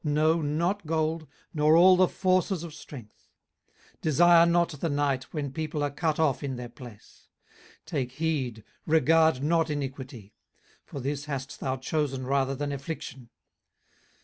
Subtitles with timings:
[0.03, 3.29] no, not gold, nor all the forces of strength.
[3.97, 7.27] 18:036:020 Desire not the night, when people are cut off in their place.
[7.83, 10.33] 18:036:021 Take heed, regard not iniquity:
[10.83, 13.29] for this hast thou chosen rather than affliction.